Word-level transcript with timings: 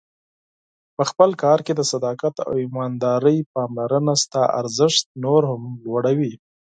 په 0.95 1.03
خپل 1.09 1.29
کار 1.43 1.59
کې 1.65 1.73
د 1.75 1.81
صداقت 1.91 2.35
او 2.47 2.51
ایماندارۍ 2.63 3.37
پاملرنه 3.53 4.13
ستا 4.23 4.43
ارزښت 4.59 5.03
نور 5.23 5.41
هم 5.51 5.61
لوړوي. 5.85 6.33